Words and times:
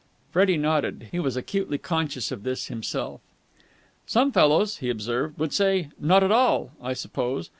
Freddie 0.31 0.57
nodded. 0.57 1.09
He 1.11 1.19
was 1.19 1.37
acutely 1.37 1.77
conscious 1.77 2.31
of 2.31 2.41
this 2.41 2.69
himself. 2.69 3.21
"Some 4.07 4.31
fellows," 4.31 4.77
he 4.77 4.89
observed, 4.89 5.37
"would 5.37 5.53
say 5.53 5.89
'Not 5.99 6.23
at 6.23 6.31
all!' 6.31 6.71
I 6.81 6.93
suppose. 6.93 7.49